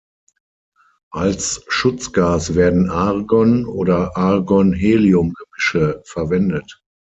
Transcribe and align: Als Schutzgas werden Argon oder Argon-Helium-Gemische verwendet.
Als 1.13 1.63
Schutzgas 1.67 2.55
werden 2.55 2.89
Argon 2.89 3.67
oder 3.67 4.17
Argon-Helium-Gemische 4.17 6.01
verwendet. 6.05 6.81